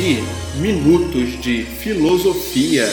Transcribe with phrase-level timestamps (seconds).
[0.00, 0.22] ouvir
[0.56, 2.86] Minutos de Filosofia.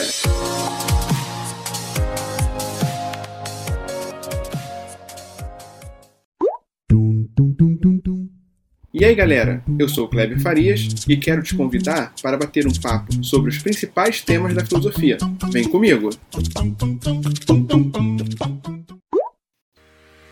[8.92, 12.72] E aí galera, eu sou o Kleber Farias e quero te convidar para bater um
[12.72, 15.16] papo sobre os principais temas da filosofia.
[15.50, 16.10] Vem comigo!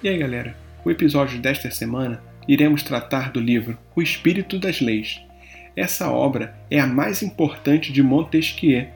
[0.03, 0.55] E aí galera,
[0.85, 5.26] o episódio desta semana iremos tratar do livro O Espírito das Leis.
[5.77, 8.87] Essa obra é a mais importante de Montesquieu,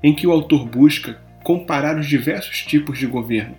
[0.00, 3.56] em que o autor busca comparar os diversos tipos de governo.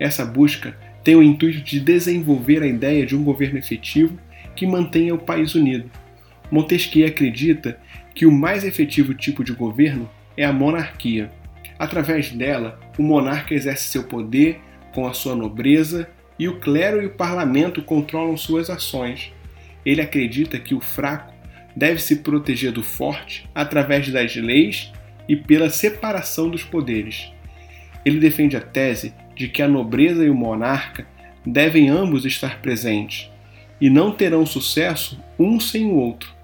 [0.00, 0.74] Essa busca
[1.04, 4.18] tem o intuito de desenvolver a ideia de um governo efetivo
[4.54, 5.90] que mantenha o país unido.
[6.50, 7.78] Montesquieu acredita
[8.14, 11.30] que o mais efetivo tipo de governo é a monarquia.
[11.78, 14.58] Através dela, o monarca exerce seu poder
[14.94, 19.32] com a sua nobreza e o clero e o parlamento controlam suas ações.
[19.84, 21.35] Ele acredita que o fraco
[21.76, 24.90] deve se proteger do forte através das leis
[25.28, 27.30] e pela separação dos poderes.
[28.04, 31.06] Ele defende a tese de que a nobreza e o monarca
[31.44, 33.30] devem ambos estar presentes
[33.78, 36.34] e não terão sucesso um sem o outro.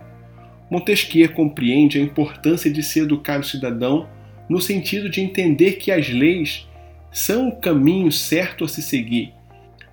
[0.70, 4.08] Montesquieu compreende a importância de se educar o cidadão
[4.48, 6.68] no sentido de entender que as leis
[7.10, 9.32] são o caminho certo a se seguir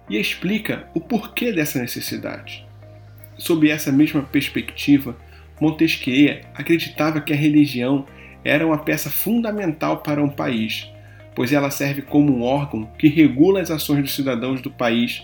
[0.10, 2.66] e explica o porquê dessa necessidade.
[3.38, 5.16] Sob essa mesma perspectiva,
[5.60, 8.06] Montesquieu acreditava que a religião
[8.44, 10.90] era uma peça fundamental para um país,
[11.36, 15.24] pois ela serve como um órgão que regula as ações dos cidadãos do país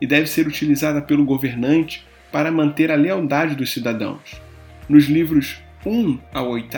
[0.00, 4.40] e deve ser utilizada pelo governante para manter a lealdade dos cidadãos.
[4.88, 6.68] Nos livros 1 ao 8,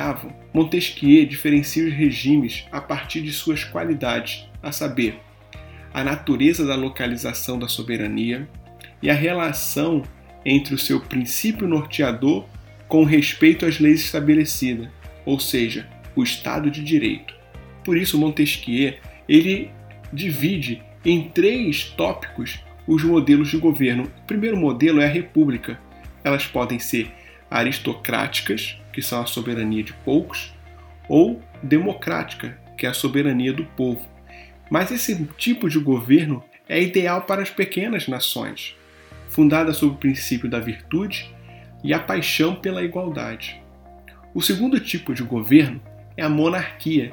[0.53, 5.20] Montesquieu diferencia os regimes a partir de suas qualidades, a saber,
[5.95, 8.48] a natureza da localização da soberania
[9.03, 10.03] e a relação
[10.45, 12.45] entre o seu princípio norteador
[12.89, 14.89] com respeito às leis estabelecidas,
[15.25, 17.35] ou seja, o Estado de Direito.
[17.85, 18.95] Por isso, Montesquieu
[19.29, 19.70] ele
[20.13, 24.05] divide em três tópicos os modelos de governo.
[24.05, 25.79] O primeiro modelo é a república.
[26.23, 27.11] Elas podem ser
[27.51, 30.55] aristocráticas, que são a soberania de poucos,
[31.08, 34.07] ou democrática, que é a soberania do povo.
[34.70, 38.74] Mas esse tipo de governo é ideal para as pequenas nações,
[39.29, 41.33] fundada sobre o princípio da virtude
[41.83, 43.61] e a paixão pela igualdade.
[44.35, 45.81] O segundo tipo de governo
[46.17, 47.13] é a monarquia,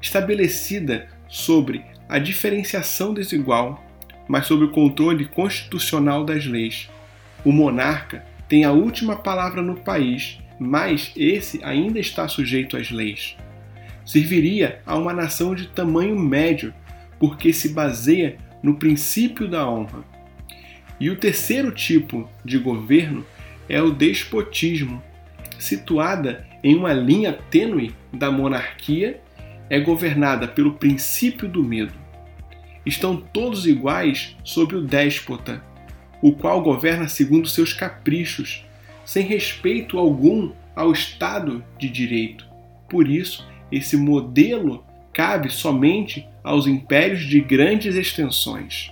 [0.00, 3.84] estabelecida sobre a diferenciação desigual,
[4.28, 6.88] mas sob o controle constitucional das leis.
[7.44, 13.36] O monarca tem a última palavra no país, mas esse ainda está sujeito às leis.
[14.04, 16.74] Serviria a uma nação de tamanho médio
[17.18, 20.04] porque se baseia no princípio da honra.
[21.00, 23.24] E o terceiro tipo de governo
[23.68, 25.02] é o despotismo,
[25.58, 29.20] situada em uma linha tênue da monarquia,
[29.68, 31.94] é governada pelo princípio do medo.
[32.84, 35.62] Estão todos iguais sob o déspota,
[36.20, 38.64] o qual governa segundo seus caprichos,
[39.04, 42.46] sem respeito algum ao Estado de Direito.
[42.88, 48.90] Por isso, esse modelo cabe somente aos impérios de grandes extensões.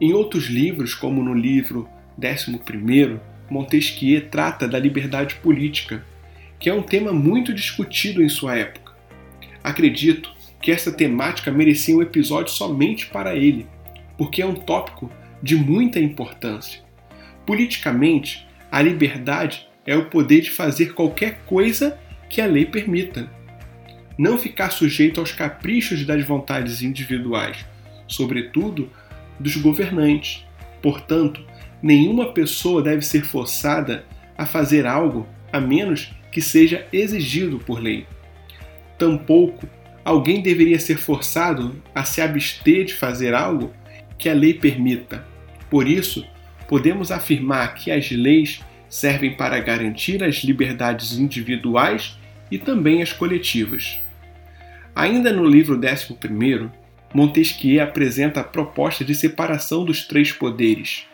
[0.00, 1.88] Em outros livros, como no livro
[2.22, 6.04] 11, Montesquieu trata da liberdade política,
[6.58, 8.92] que é um tema muito discutido em sua época.
[9.62, 13.66] Acredito que essa temática merecia um episódio somente para ele,
[14.16, 15.10] porque é um tópico
[15.42, 16.80] de muita importância.
[17.44, 21.98] Politicamente, a liberdade é o poder de fazer qualquer coisa
[22.28, 23.30] que a lei permita
[24.18, 27.64] não ficar sujeito aos caprichos das vontades individuais,
[28.08, 28.90] sobretudo
[29.38, 30.44] dos governantes.
[30.82, 31.44] Portanto,
[31.82, 34.04] nenhuma pessoa deve ser forçada
[34.36, 38.06] a fazer algo a menos que seja exigido por lei.
[38.98, 39.68] Tampouco
[40.04, 43.72] alguém deveria ser forçado a se abster de fazer algo
[44.16, 45.26] que a lei permita.
[45.68, 46.24] Por isso,
[46.68, 52.16] podemos afirmar que as leis servem para garantir as liberdades individuais
[52.50, 54.00] e também as coletivas.
[54.94, 56.70] Ainda no livro 11,
[57.12, 61.04] Montesquieu apresenta a proposta de separação dos três poderes,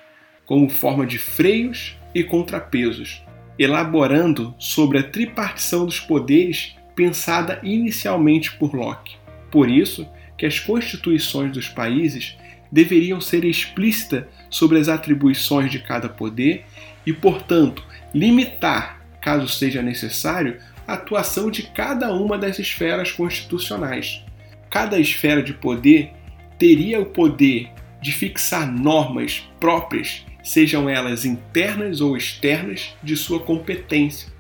[0.47, 3.23] como forma de freios e contrapesos,
[3.59, 9.17] elaborando sobre a tripartição dos poderes pensada inicialmente por Locke.
[9.51, 12.37] Por isso que as constituições dos países
[12.71, 16.65] deveriam ser explícitas sobre as atribuições de cada poder
[17.07, 17.85] e, portanto,
[18.15, 24.25] limitar, caso seja necessário, a atuação de cada uma das esferas constitucionais.
[24.71, 26.13] Cada esfera de poder
[26.59, 34.33] teria o poder de fixar normas próprias, sejam elas internas ou externas, de sua competência.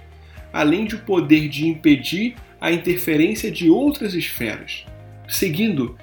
[0.52, 4.84] além de o poder de impedir a interferência de outras esferas.
[5.26, 5.96] Seguindo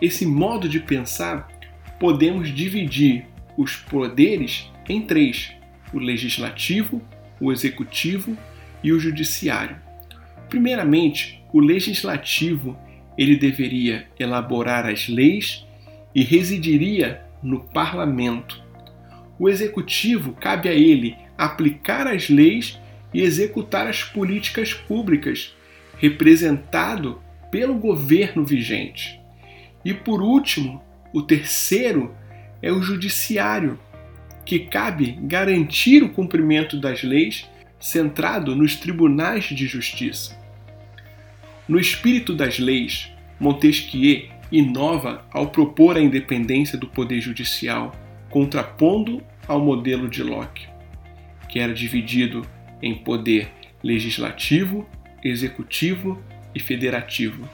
[0.00, 1.48] esse modo de pensar,
[2.00, 3.24] podemos dividir
[3.56, 5.52] os poderes em três:
[5.92, 7.00] o legislativo,
[7.40, 8.36] o executivo
[8.82, 9.76] e o judiciário.
[10.48, 12.76] Primeiramente, o legislativo
[13.16, 15.64] ele deveria elaborar as leis
[16.14, 18.60] e residiria no parlamento.
[19.42, 22.78] O executivo cabe a ele aplicar as leis
[23.12, 25.52] e executar as políticas públicas
[25.98, 29.18] representado pelo governo vigente.
[29.84, 30.80] E por último,
[31.12, 32.14] o terceiro
[32.62, 33.80] é o judiciário,
[34.46, 37.50] que cabe garantir o cumprimento das leis
[37.80, 40.38] centrado nos tribunais de justiça.
[41.66, 43.10] No espírito das leis,
[43.40, 47.90] Montesquieu inova ao propor a independência do poder judicial,
[48.30, 50.66] contrapondo ao modelo de Locke,
[51.48, 52.46] que era dividido
[52.82, 53.50] em poder
[53.82, 54.88] legislativo,
[55.22, 56.22] executivo
[56.54, 57.48] e federativo.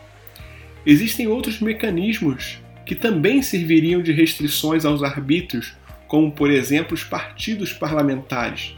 [0.84, 5.76] Existem outros mecanismos que também serviriam de restrições aos arbítrios,
[6.06, 8.74] como por exemplo os partidos parlamentares,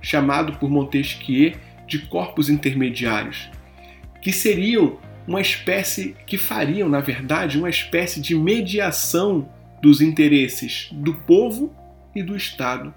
[0.00, 1.52] chamado por Montesquieu
[1.86, 3.50] de corpos intermediários,
[4.22, 9.48] que seriam uma espécie que fariam, na verdade, uma espécie de mediação
[9.82, 11.74] dos interesses do povo
[12.14, 12.94] e do Estado.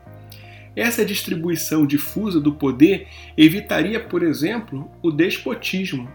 [0.75, 3.07] Essa distribuição difusa do poder
[3.37, 6.09] evitaria, por exemplo, o despotismo.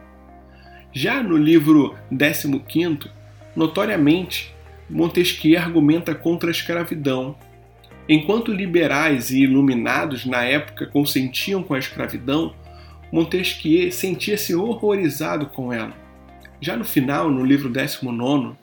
[0.92, 3.10] Já no livro 15,
[3.56, 4.54] notoriamente,
[4.88, 7.36] Montesquieu argumenta contra a escravidão.
[8.08, 12.54] Enquanto liberais e iluminados na época consentiam com a escravidão,
[13.12, 15.94] Montesquieu sentia-se horrorizado com ela.
[16.60, 18.56] Já no final, no livro 19,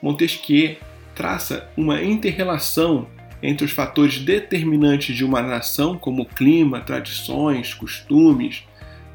[0.00, 0.76] Montesquieu
[1.14, 3.08] traça uma interrelação
[3.42, 8.64] entre os fatores determinantes de uma nação, como clima, tradições, costumes,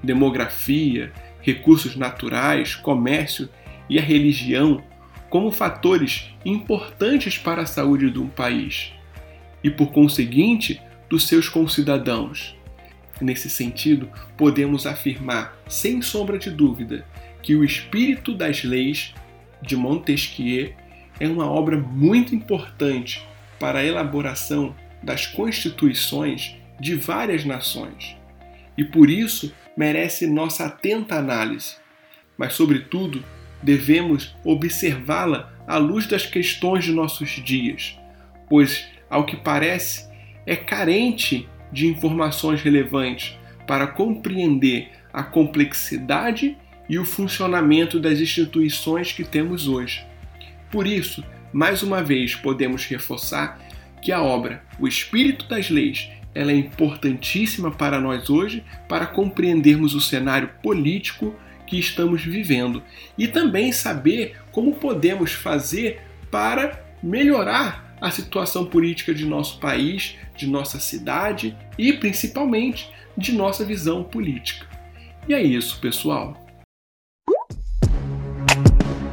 [0.03, 1.11] demografia,
[1.41, 3.49] recursos naturais, comércio
[3.89, 4.83] e a religião,
[5.29, 8.93] como fatores importantes para a saúde de um país
[9.63, 12.55] e, por conseguinte, dos seus concidadãos.
[13.21, 17.05] Nesse sentido, podemos afirmar, sem sombra de dúvida,
[17.41, 19.13] que o espírito das leis
[19.61, 20.73] de Montesquieu
[21.19, 23.23] é uma obra muito importante
[23.59, 28.17] para a elaboração das constituições de várias nações
[28.77, 31.75] e por isso merece nossa atenta análise.
[32.37, 33.23] Mas, sobretudo,
[33.61, 37.97] devemos observá-la à luz das questões de nossos dias,
[38.49, 40.09] pois, ao que parece,
[40.45, 46.57] é carente de informações relevantes para compreender a complexidade
[46.87, 50.05] e o funcionamento das instituições que temos hoje.
[50.69, 51.23] Por isso,
[51.55, 53.57] mais uma vez podemos reforçar
[54.01, 59.95] que a obra O Espírito das Leis ela é importantíssima para nós hoje para compreendermos
[59.95, 61.33] o cenário político
[61.65, 62.83] que estamos vivendo
[63.17, 70.47] e também saber como podemos fazer para melhorar a situação política de nosso país, de
[70.47, 74.67] nossa cidade e principalmente de nossa visão política.
[75.25, 76.44] E é isso, pessoal.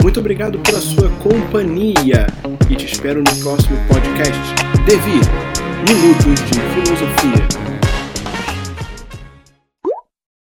[0.02, 2.26] Muito obrigado pela sua companhia
[2.68, 4.40] e te espero no próximo podcast.
[4.84, 5.20] Devi
[5.88, 7.61] Minutos de Filosofia.